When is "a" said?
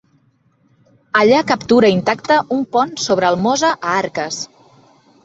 3.75-3.93